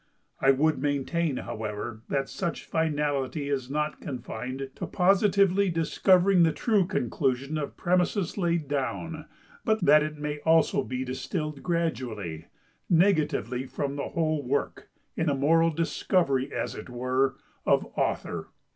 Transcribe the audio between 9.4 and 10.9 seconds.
but that it may also